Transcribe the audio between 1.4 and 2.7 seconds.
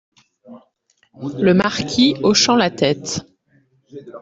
Marquis, hochant